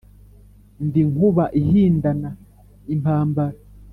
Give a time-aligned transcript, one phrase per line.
[0.85, 2.29] Ndi Nkuba ihindana
[2.93, 3.57] impambara